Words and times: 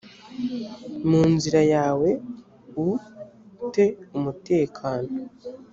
mu 1.09 1.21
nzira 1.33 1.61
yawe 1.73 2.09
u 2.87 2.89
te 3.73 3.85
umutekano 4.17 5.11